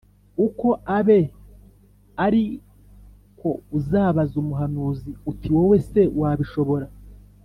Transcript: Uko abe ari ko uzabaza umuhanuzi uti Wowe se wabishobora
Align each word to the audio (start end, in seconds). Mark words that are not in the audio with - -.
Uko 0.45 0.67
abe 0.97 1.19
ari 2.25 2.43
ko 3.39 3.49
uzabaza 3.77 4.33
umuhanuzi 4.43 5.09
uti 5.31 5.47
Wowe 5.55 5.77
se 5.89 6.01
wabishobora 6.19 6.87